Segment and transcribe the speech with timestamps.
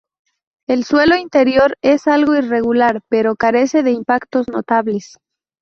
[0.67, 5.17] El suelo interior es algo irregular, pero carece de impactos notables.